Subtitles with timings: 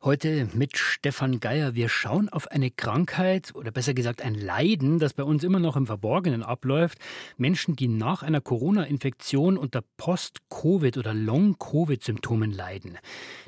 [0.00, 1.74] Heute mit Stefan Geier.
[1.74, 5.74] Wir schauen auf eine Krankheit oder besser gesagt ein Leiden, das bei uns immer noch
[5.74, 6.98] im Verborgenen abläuft.
[7.36, 12.96] Menschen, die nach einer Corona-Infektion unter Post-Covid- oder Long-Covid-Symptomen leiden.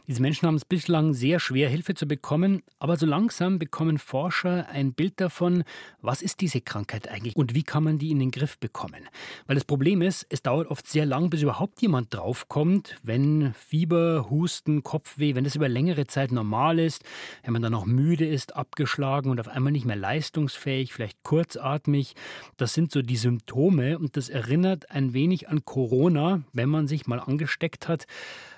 [0.09, 4.69] Diese Menschen haben es bislang sehr schwer, Hilfe zu bekommen, aber so langsam bekommen Forscher
[4.71, 5.63] ein Bild davon,
[6.01, 9.09] was ist diese Krankheit eigentlich und wie kann man die in den Griff bekommen.
[9.47, 14.29] Weil das Problem ist, es dauert oft sehr lang, bis überhaupt jemand draufkommt, wenn Fieber,
[14.31, 17.05] Husten, Kopfweh, wenn das über längere Zeit normal ist,
[17.43, 22.15] wenn man dann auch müde ist, abgeschlagen und auf einmal nicht mehr leistungsfähig, vielleicht kurzatmig.
[22.57, 27.07] Das sind so die Symptome und das erinnert ein wenig an Corona, wenn man sich
[27.07, 28.07] mal angesteckt hat.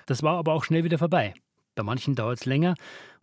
[0.05, 1.33] Das war aber auch schnell wieder vorbei.
[1.75, 2.75] Bei manchen dauert es länger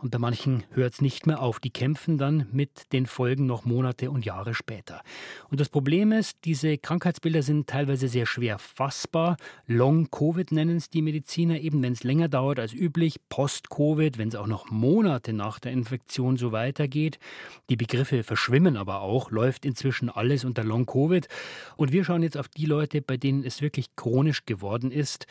[0.02, 1.60] und bei manchen hört es nicht mehr auf.
[1.60, 5.02] Die kämpfen dann mit den Folgen noch Monate und Jahre später.
[5.50, 9.36] Und das Problem ist, diese Krankheitsbilder sind teilweise sehr schwer fassbar.
[9.66, 13.20] Long-Covid nennen es die Mediziner, eben wenn es länger dauert als üblich.
[13.28, 17.18] Post-Covid, wenn es auch noch Monate nach der Infektion so weitergeht.
[17.68, 21.28] Die Begriffe verschwimmen aber auch, läuft inzwischen alles unter Long-Covid.
[21.76, 25.26] Und wir schauen jetzt auf die Leute, bei denen es wirklich chronisch geworden ist.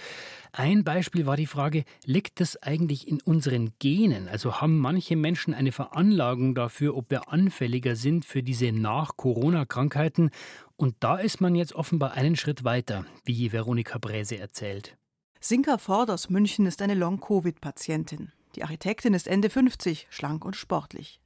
[0.51, 4.27] Ein Beispiel war die Frage, liegt das eigentlich in unseren Genen?
[4.27, 10.31] Also haben manche Menschen eine Veranlagung dafür, ob wir anfälliger sind für diese Nach-Corona-Krankheiten?
[10.75, 14.97] Und da ist man jetzt offenbar einen Schritt weiter, wie Veronika Bräse erzählt.
[15.39, 18.31] Sinka Ford aus München ist eine Long-Covid-Patientin.
[18.55, 21.21] Die Architektin ist Ende 50, schlank und sportlich.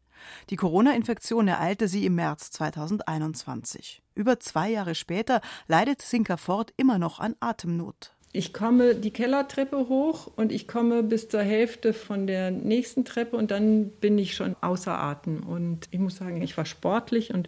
[0.50, 4.02] Die Corona-Infektion ereilte sie im März 2021.
[4.16, 8.16] Über zwei Jahre später leidet Sinka Ford immer noch an Atemnot.
[8.36, 13.38] Ich komme die Kellertreppe hoch und ich komme bis zur Hälfte von der nächsten Treppe
[13.38, 15.44] und dann bin ich schon außer Atem.
[15.44, 17.48] Und ich muss sagen, ich war sportlich und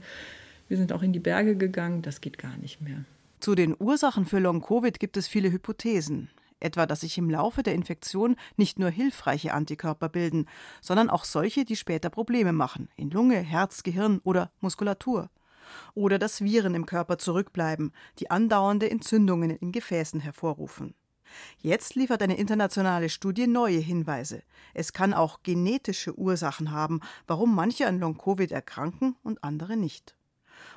[0.67, 2.03] wir sind auch in die Berge gegangen.
[2.03, 3.03] Das geht gar nicht mehr.
[3.39, 6.29] Zu den Ursachen für Long-Covid gibt es viele Hypothesen.
[6.59, 10.45] Etwa, dass sich im Laufe der Infektion nicht nur hilfreiche Antikörper bilden,
[10.81, 15.31] sondern auch solche, die später Probleme machen in Lunge, Herz, Gehirn oder Muskulatur
[15.93, 20.95] oder dass Viren im Körper zurückbleiben, die andauernde Entzündungen in Gefäßen hervorrufen.
[21.59, 24.43] Jetzt liefert eine internationale Studie neue Hinweise.
[24.73, 30.15] Es kann auch genetische Ursachen haben, warum manche an Long-Covid erkranken und andere nicht.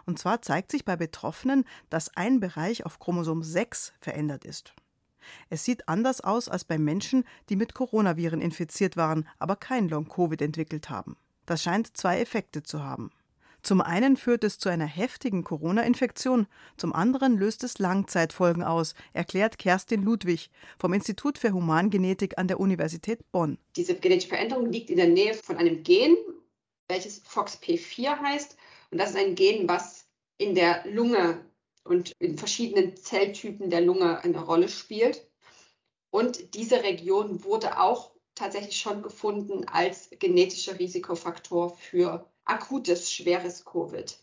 [0.06, 4.74] Und zwar zeigt sich bei Betroffenen, dass ein Bereich auf Chromosom 6 verändert ist.
[5.50, 10.40] Es sieht anders aus als bei Menschen, die mit Coronaviren infiziert waren, aber kein Long-Covid
[10.40, 11.16] entwickelt haben.
[11.46, 13.10] Das scheint zwei Effekte zu haben.
[13.68, 16.46] Zum einen führt es zu einer heftigen Corona-Infektion,
[16.78, 20.48] zum anderen löst es Langzeitfolgen aus, erklärt Kerstin Ludwig
[20.78, 23.58] vom Institut für Humangenetik an der Universität Bonn.
[23.76, 26.16] Diese genetische Veränderung liegt in der Nähe von einem Gen,
[26.88, 28.56] welches FOXP4 heißt.
[28.90, 30.06] Und das ist ein Gen, was
[30.38, 31.44] in der Lunge
[31.84, 35.28] und in verschiedenen Zelltypen der Lunge eine Rolle spielt.
[36.08, 44.18] Und diese Region wurde auch tatsächlich schon gefunden als genetischer Risikofaktor für akutes, schweres Covid.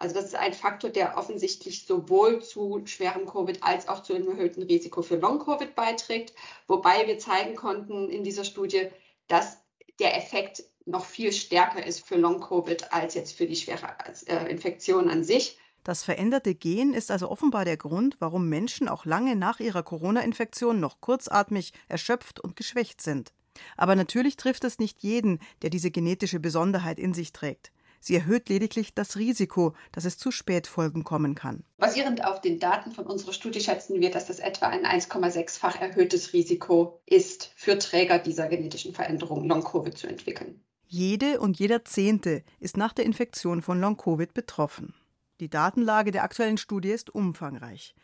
[0.00, 4.30] Also das ist ein Faktor, der offensichtlich sowohl zu schwerem Covid als auch zu einem
[4.30, 6.32] erhöhten Risiko für Long-Covid beiträgt.
[6.66, 8.88] Wobei wir zeigen konnten in dieser Studie,
[9.28, 9.58] dass
[9.98, 13.94] der Effekt noch viel stärker ist für Long-Covid als jetzt für die schwere
[14.26, 15.58] äh, Infektion an sich.
[15.84, 20.80] Das veränderte Gen ist also offenbar der Grund, warum Menschen auch lange nach ihrer Corona-Infektion
[20.80, 23.32] noch kurzatmig, erschöpft und geschwächt sind.
[23.76, 27.72] Aber natürlich trifft es nicht jeden, der diese genetische Besonderheit in sich trägt.
[28.02, 31.64] Sie erhöht lediglich das Risiko, dass es zu Spätfolgen kommen kann.
[31.76, 36.32] Basierend auf den Daten von unserer Studie schätzen wir, dass das etwa ein 1,6-fach erhöhtes
[36.32, 40.64] Risiko ist, für Träger dieser genetischen Veränderung Long-Covid zu entwickeln.
[40.86, 44.94] Jede und jeder Zehnte ist nach der Infektion von Long-Covid betroffen.
[45.38, 47.94] Die Datenlage der aktuellen Studie ist umfangreich.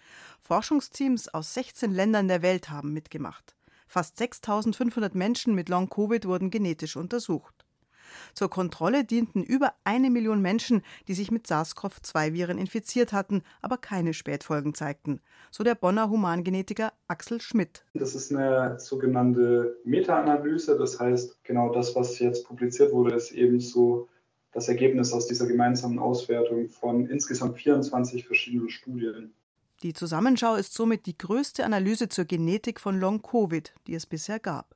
[0.41, 3.56] Forschungsteams aus 16 Ländern der Welt haben mitgemacht.
[3.87, 7.67] Fast 6500 Menschen mit Long-Covid wurden genetisch untersucht.
[8.35, 14.15] Zur Kontrolle dienten über eine Million Menschen, die sich mit SARS-CoV-2-Viren infiziert hatten, aber keine
[14.15, 17.85] Spätfolgen zeigten, so der Bonner Humangenetiker Axel Schmidt.
[17.95, 23.61] Das ist eine sogenannte Meta-Analyse, das heißt, genau das, was jetzt publiziert wurde, ist eben
[23.61, 24.09] so
[24.53, 29.35] das Ergebnis aus dieser gemeinsamen Auswertung von insgesamt 24 verschiedenen Studien.
[29.83, 34.75] Die Zusammenschau ist somit die größte Analyse zur Genetik von Long-Covid, die es bisher gab.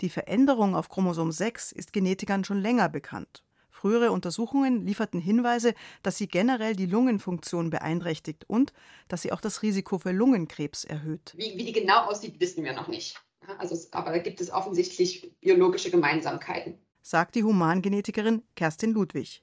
[0.00, 3.42] Die Veränderung auf Chromosom 6 ist Genetikern schon länger bekannt.
[3.68, 8.72] Frühere Untersuchungen lieferten Hinweise, dass sie generell die Lungenfunktion beeinträchtigt und
[9.08, 11.34] dass sie auch das Risiko für Lungenkrebs erhöht.
[11.36, 13.20] Wie, wie die genau aussieht, wissen wir noch nicht.
[13.58, 19.42] Also, aber da gibt es offensichtlich biologische Gemeinsamkeiten, sagt die Humangenetikerin Kerstin Ludwig.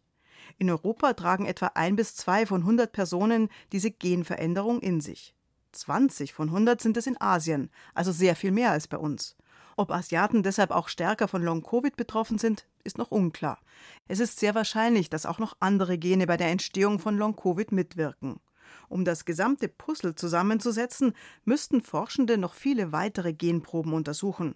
[0.57, 5.36] In Europa tragen etwa ein bis zwei von 100 Personen diese Genveränderung in sich.
[5.71, 9.36] 20 von 100 sind es in Asien, also sehr viel mehr als bei uns.
[9.77, 13.59] Ob Asiaten deshalb auch stärker von Long-Covid betroffen sind, ist noch unklar.
[14.07, 18.39] Es ist sehr wahrscheinlich, dass auch noch andere Gene bei der Entstehung von Long-Covid mitwirken.
[18.88, 21.13] Um das gesamte Puzzle zusammenzusetzen,
[21.44, 24.56] müssten Forschende noch viele weitere Genproben untersuchen.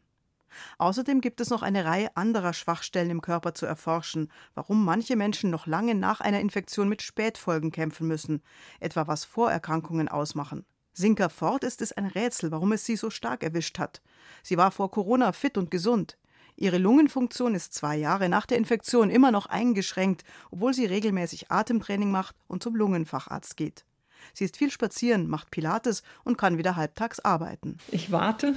[0.78, 5.50] Außerdem gibt es noch eine Reihe anderer Schwachstellen im Körper zu erforschen, warum manche Menschen
[5.50, 8.42] noch lange nach einer Infektion mit Spätfolgen kämpfen müssen,
[8.80, 10.66] etwa was Vorerkrankungen ausmachen.
[10.94, 14.02] Sinka Ford ist es ein Rätsel, warum es sie so stark erwischt hat.
[14.44, 16.18] Sie war vor Corona fit und gesund.
[16.58, 22.12] Ihre Lungenfunktion ist zwei Jahre nach der Infektion immer noch eingeschränkt, obwohl sie regelmäßig Atemtraining
[22.12, 23.86] macht und zum Lungenfacharzt geht.
[24.34, 27.78] Sie ist viel spazieren, macht Pilates und kann wieder halbtags arbeiten.
[27.88, 28.56] Ich warte,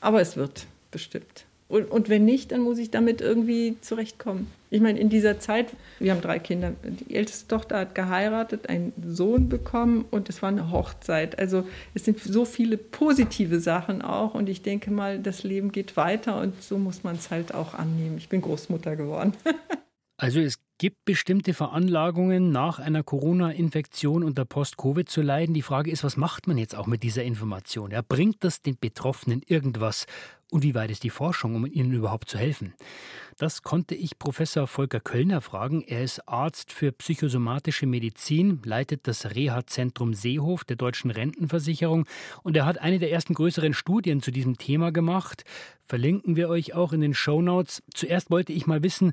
[0.00, 1.44] aber es wird bestimmt.
[1.66, 4.46] Und, und, wenn nicht, dann muss ich damit irgendwie zurechtkommen.
[4.70, 6.72] Ich meine, in dieser Zeit, wir haben drei Kinder.
[6.84, 11.36] Die älteste Tochter hat geheiratet, einen Sohn bekommen und es war eine Hochzeit.
[11.38, 15.96] Also es sind so viele positive Sachen auch und ich denke mal, das Leben geht
[15.96, 18.18] weiter und so muss man es halt auch annehmen.
[18.18, 19.32] Ich bin Großmutter geworden.
[20.16, 25.54] also es gibt bestimmte Veranlagungen, nach einer Corona-Infektion unter Post-Covid zu leiden.
[25.54, 27.90] Die Frage ist, was macht man jetzt auch mit dieser Information?
[27.90, 30.06] Ja, bringt das den Betroffenen irgendwas?
[30.54, 32.74] Und wie weit ist die Forschung, um ihnen überhaupt zu helfen?
[33.38, 35.82] Das konnte ich Professor Volker Köllner fragen.
[35.82, 42.06] Er ist Arzt für psychosomatische Medizin, leitet das Reha-Zentrum Seehof der Deutschen Rentenversicherung
[42.44, 45.42] und er hat eine der ersten größeren Studien zu diesem Thema gemacht.
[45.82, 47.82] Verlinken wir euch auch in den Show Notes.
[47.92, 49.10] Zuerst wollte ich mal wissen,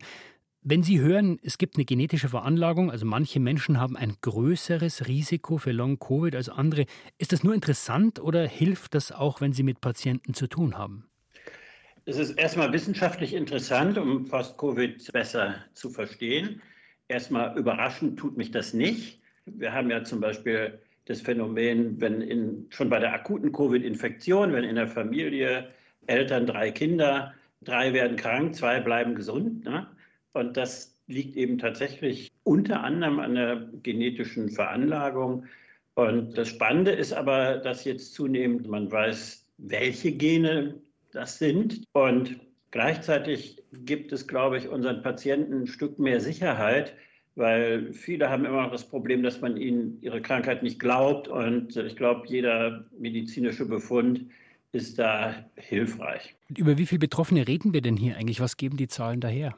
[0.62, 5.58] wenn Sie hören, es gibt eine genetische Veranlagung, also manche Menschen haben ein größeres Risiko
[5.58, 6.86] für Long-Covid als andere,
[7.18, 11.08] ist das nur interessant oder hilft das auch, wenn Sie mit Patienten zu tun haben?
[12.12, 16.62] Es ist erstmal wissenschaftlich interessant, um Post-Covid besser zu verstehen.
[17.08, 19.22] Erstmal überraschend tut mich das nicht.
[19.46, 24.66] Wir haben ja zum Beispiel das Phänomen, wenn in, schon bei der akuten Covid-Infektion, wenn
[24.66, 25.70] in der Familie
[26.08, 29.64] Eltern drei Kinder, drei werden krank, zwei bleiben gesund.
[29.64, 29.88] Ne?
[30.34, 35.46] Und das liegt eben tatsächlich unter anderem an der genetischen Veranlagung.
[35.94, 40.76] Und das Spannende ist aber, dass jetzt zunehmend man weiß, welche Gene
[41.12, 41.84] das sind.
[41.94, 42.40] Und
[42.72, 46.96] gleichzeitig gibt es, glaube ich, unseren Patienten ein Stück mehr Sicherheit,
[47.36, 51.28] weil viele haben immer noch das Problem, dass man ihnen ihre Krankheit nicht glaubt.
[51.28, 54.26] Und ich glaube, jeder medizinische Befund
[54.74, 56.36] ist da hilfreich.
[56.50, 58.40] Und über wie viele Betroffene reden wir denn hier eigentlich?
[58.40, 59.58] Was geben die Zahlen daher?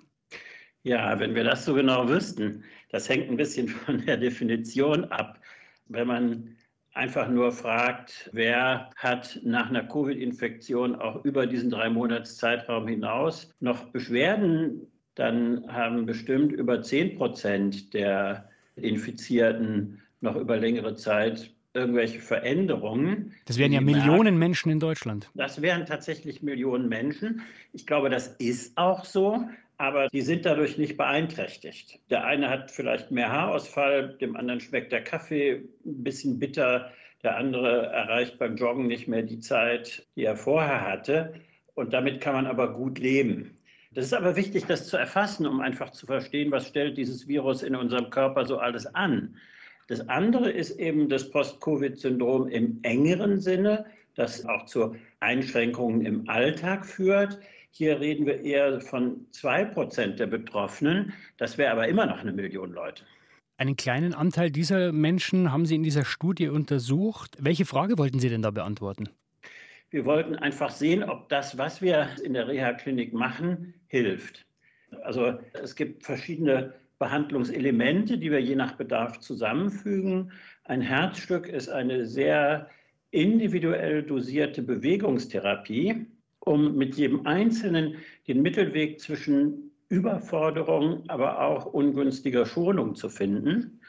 [0.84, 5.40] Ja, wenn wir das so genau wüssten, das hängt ein bisschen von der Definition ab.
[5.88, 6.56] Wenn man
[6.94, 13.52] einfach nur fragt, wer hat nach einer Covid-Infektion auch über diesen drei Monats Zeitraum hinaus
[13.60, 22.20] noch Beschwerden, dann haben bestimmt über 10 Prozent der Infizierten noch über längere Zeit irgendwelche
[22.20, 23.34] Veränderungen.
[23.46, 25.30] Das wären ja Millionen Menschen in Deutschland.
[25.34, 27.42] Das wären tatsächlich Millionen Menschen.
[27.74, 29.48] Ich glaube, das ist auch so
[29.78, 32.00] aber die sind dadurch nicht beeinträchtigt.
[32.10, 36.92] Der eine hat vielleicht mehr Haarausfall, dem anderen schmeckt der Kaffee ein bisschen bitter,
[37.24, 41.34] der andere erreicht beim Joggen nicht mehr die Zeit, die er vorher hatte.
[41.74, 43.58] Und damit kann man aber gut leben.
[43.92, 47.62] Das ist aber wichtig, das zu erfassen, um einfach zu verstehen, was stellt dieses Virus
[47.62, 49.36] in unserem Körper so alles an.
[49.88, 53.86] Das andere ist eben das Post-Covid-Syndrom im engeren Sinne,
[54.16, 57.40] das auch zu Einschränkungen im Alltag führt.
[57.72, 61.14] Hier reden wir eher von zwei Prozent der Betroffenen.
[61.38, 63.04] Das wäre aber immer noch eine Million Leute.
[63.58, 67.38] Einen kleinen Anteil dieser Menschen haben Sie in dieser Studie untersucht.
[67.40, 69.10] Welche Frage wollten Sie denn da beantworten?
[69.90, 74.46] Wir wollten einfach sehen, ob das, was wir in der Reha-Klinik machen, hilft.
[75.04, 76.74] Also es gibt verschiedene
[77.04, 80.32] Behandlungselemente, die wir je nach Bedarf zusammenfügen.
[80.64, 82.70] Ein Herzstück ist eine sehr
[83.12, 86.06] individuell dosierte Bewegungstherapie
[86.40, 87.96] um mit jedem Einzelnen
[88.28, 93.82] den Mittelweg zwischen Überforderung, aber auch ungünstiger Schonung zu finden.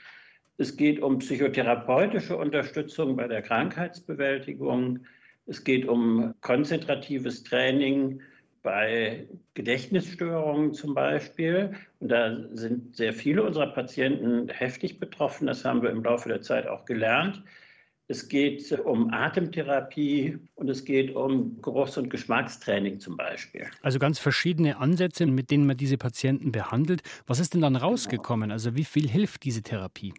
[0.57, 5.01] Es geht um psychotherapeutische Unterstützung bei der Krankheitsbewältigung.
[5.47, 8.21] Es geht um konzentratives Training
[8.65, 11.75] bei Gedächtnisstörungen zum Beispiel.
[12.01, 15.47] Und da sind sehr viele unserer Patienten heftig betroffen.
[15.47, 17.45] Das haben wir im Laufe der Zeit auch gelernt.
[18.09, 23.67] Es geht um Atemtherapie und es geht um Geruchs- und Geschmackstraining zum Beispiel.
[23.83, 27.03] Also ganz verschiedene Ansätze, mit denen man diese Patienten behandelt.
[27.27, 28.51] Was ist denn dann rausgekommen?
[28.51, 30.13] Also wie viel hilft diese Therapie?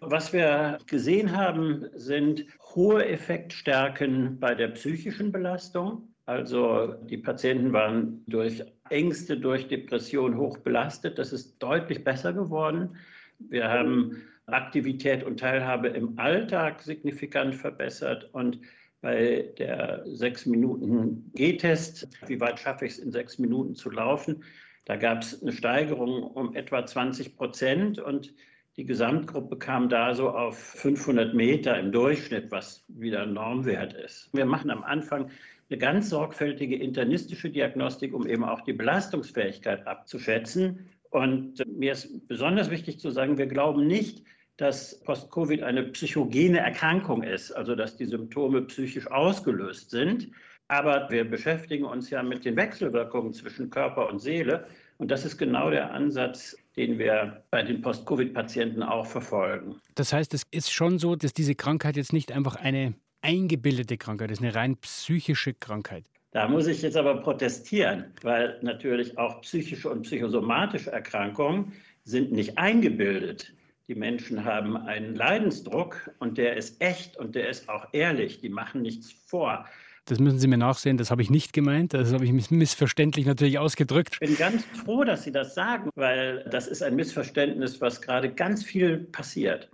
[0.00, 6.13] Was wir gesehen haben, sind hohe Effektstärken bei der psychischen Belastung.
[6.26, 11.18] Also die Patienten waren durch Ängste, durch Depression hoch belastet.
[11.18, 12.96] Das ist deutlich besser geworden.
[13.38, 18.58] Wir haben Aktivität und Teilhabe im Alltag signifikant verbessert und
[19.00, 24.42] bei der sechs Minuten G-Test, wie weit schaffe ich es in sechs Minuten zu laufen,
[24.86, 28.34] da gab es eine Steigerung um etwa 20 Prozent und
[28.76, 34.30] die Gesamtgruppe kam da so auf 500 Meter im Durchschnitt, was wieder Normwert ist.
[34.32, 35.30] Wir machen am Anfang
[35.70, 40.90] eine ganz sorgfältige internistische Diagnostik, um eben auch die Belastungsfähigkeit abzuschätzen.
[41.10, 44.24] Und mir ist besonders wichtig zu sagen, wir glauben nicht,
[44.56, 50.30] dass Post-Covid eine psychogene Erkrankung ist, also dass die Symptome psychisch ausgelöst sind.
[50.68, 54.66] Aber wir beschäftigen uns ja mit den Wechselwirkungen zwischen Körper und Seele.
[54.98, 59.76] Und das ist genau der Ansatz, den wir bei den Post-Covid-Patienten auch verfolgen.
[59.94, 62.94] Das heißt, es ist schon so, dass diese Krankheit jetzt nicht einfach eine
[63.24, 66.04] eingebildete Krankheit ist, eine rein psychische Krankheit.
[66.30, 71.72] Da muss ich jetzt aber protestieren, weil natürlich auch psychische und psychosomatische Erkrankungen
[72.04, 73.54] sind nicht eingebildet.
[73.86, 78.40] Die Menschen haben einen Leidensdruck und der ist echt und der ist auch ehrlich.
[78.40, 79.64] Die machen nichts vor.
[80.06, 81.94] Das müssen Sie mir nachsehen, das habe ich nicht gemeint.
[81.94, 84.18] Das habe ich missverständlich natürlich ausgedrückt.
[84.20, 88.30] Ich bin ganz froh, dass Sie das sagen, weil das ist ein Missverständnis, was gerade
[88.30, 89.70] ganz viel passiert.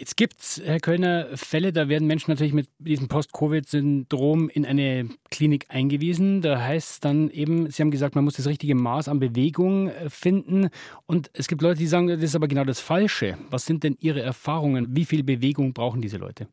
[0.00, 5.10] Jetzt gibt es, Herr Kölner, Fälle, da werden Menschen natürlich mit diesem Post-Covid-Syndrom in eine
[5.30, 6.40] Klinik eingewiesen.
[6.40, 9.90] Da heißt es dann eben, Sie haben gesagt, man muss das richtige Maß an Bewegung
[9.90, 10.70] äh, finden.
[11.04, 13.36] Und es gibt Leute, die sagen, das ist aber genau das Falsche.
[13.50, 14.86] Was sind denn Ihre Erfahrungen?
[14.96, 16.48] Wie viel Bewegung brauchen diese Leute?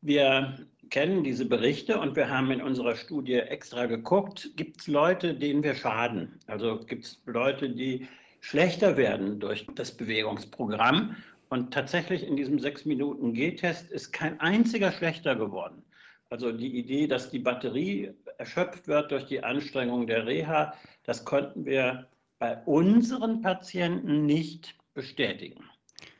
[0.00, 0.58] Wir
[0.88, 5.62] kennen diese Berichte und wir haben in unserer Studie extra geguckt, gibt es Leute, denen
[5.62, 6.40] wir schaden?
[6.46, 8.08] Also gibt es Leute, die
[8.40, 11.16] schlechter werden durch das Bewegungsprogramm
[11.52, 15.84] und tatsächlich in diesem sechs Minuten G-Test ist kein einziger schlechter geworden.
[16.30, 20.72] Also die Idee, dass die Batterie erschöpft wird durch die Anstrengung der Reha,
[21.04, 25.62] das konnten wir bei unseren Patienten nicht bestätigen.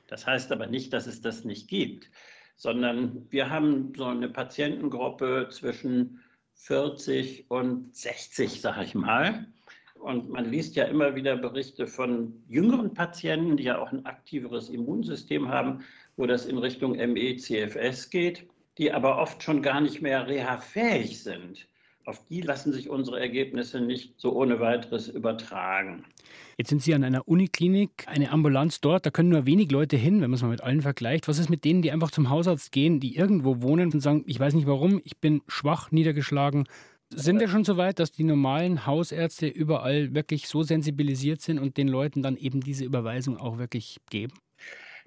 [0.07, 2.11] Das heißt aber nicht, dass es das nicht gibt,
[2.57, 6.21] sondern wir haben so eine Patientengruppe zwischen
[6.57, 9.47] 40 und 60, sage ich mal.
[10.02, 14.68] Und man liest ja immer wieder Berichte von jüngeren Patienten, die ja auch ein aktiveres
[14.68, 15.85] Immunsystem haben,
[16.16, 21.68] wo das in Richtung ME-CFS geht, die aber oft schon gar nicht mehr reha-fähig sind.
[22.04, 26.04] Auf die lassen sich unsere Ergebnisse nicht so ohne weiteres übertragen.
[26.59, 30.14] Jetzt sind Sie an einer Uniklinik, eine Ambulanz dort, da können nur wenig Leute hin,
[30.14, 31.28] wenn man es mal mit allen vergleicht.
[31.28, 34.40] Was ist mit denen, die einfach zum Hausarzt gehen, die irgendwo wohnen und sagen, ich
[34.40, 36.64] weiß nicht warum, ich bin schwach, niedergeschlagen,
[37.14, 41.76] sind wir schon so weit, dass die normalen Hausärzte überall wirklich so sensibilisiert sind und
[41.76, 44.35] den Leuten dann eben diese Überweisung auch wirklich geben?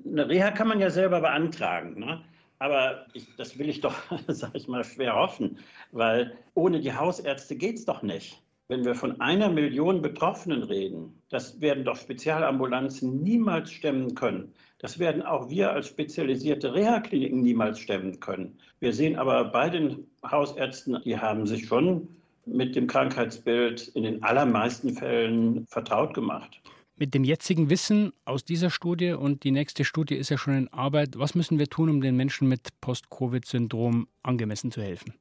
[0.03, 1.99] Eine Reha kann man ja selber beantragen.
[1.99, 2.23] Ne?
[2.59, 3.95] Aber ich, das will ich doch,
[4.27, 5.57] sage ich mal, schwer hoffen,
[5.91, 8.41] weil ohne die Hausärzte geht es doch nicht.
[8.67, 14.53] Wenn wir von einer Million Betroffenen reden, das werden doch Spezialambulanzen niemals stemmen können.
[14.79, 18.59] Das werden auch wir als spezialisierte Reha-Kliniken niemals stemmen können.
[18.79, 22.07] Wir sehen aber bei den Hausärzten, die haben sich schon
[22.45, 26.61] mit dem Krankheitsbild in den allermeisten Fällen vertraut gemacht.
[26.97, 30.67] Mit dem jetzigen Wissen aus dieser Studie und die nächste Studie ist ja schon in
[30.69, 35.13] Arbeit, was müssen wir tun, um den Menschen mit Post-Covid-Syndrom angemessen zu helfen?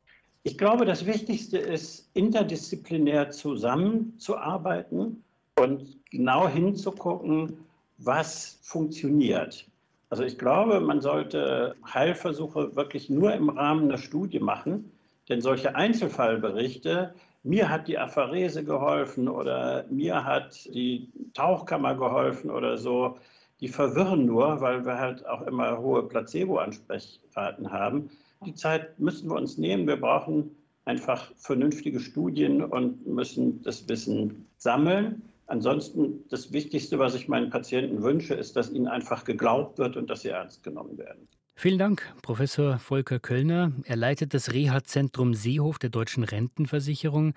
[0.44, 5.24] Ich glaube, das Wichtigste ist, interdisziplinär zusammenzuarbeiten
[5.58, 7.56] und genau hinzugucken,
[7.98, 9.66] was funktioniert.
[10.10, 14.90] Also ich glaube, man sollte Heilversuche wirklich nur im Rahmen der Studie machen,
[15.28, 22.78] denn solche Einzelfallberichte, mir hat die Apharese geholfen oder mir hat die Tauchkammer geholfen oder
[22.78, 23.18] so,
[23.60, 28.10] die verwirren nur, weil wir halt auch immer hohe Placebo-Ansprechraten haben.
[28.44, 29.86] Die Zeit müssen wir uns nehmen.
[29.86, 35.22] Wir brauchen einfach vernünftige Studien und müssen das Wissen sammeln.
[35.46, 40.08] Ansonsten das Wichtigste, was ich meinen Patienten wünsche, ist, dass ihnen einfach geglaubt wird und
[40.08, 41.28] dass sie ernst genommen werden.
[41.56, 43.72] Vielen Dank, Professor Volker Köllner.
[43.84, 47.32] Er leitet das Reha-Zentrum Seehof der Deutschen Rentenversicherung.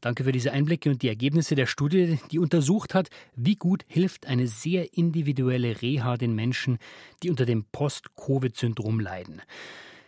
[0.00, 4.26] Danke für diese Einblicke und die Ergebnisse der Studie, die untersucht hat, wie gut hilft
[4.26, 6.78] eine sehr individuelle Reha den Menschen,
[7.22, 9.40] die unter dem Post-Covid-Syndrom leiden.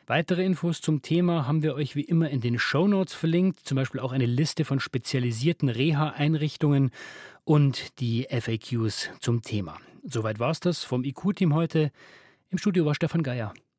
[0.07, 3.77] Weitere Infos zum Thema haben wir euch wie immer in den Show Notes verlinkt, zum
[3.77, 6.91] Beispiel auch eine Liste von spezialisierten Reha-Einrichtungen
[7.45, 9.79] und die FAQs zum Thema.
[10.03, 11.93] Soweit war es das vom IQ-Team heute.
[12.51, 13.55] Im Studio war Stefan Geier.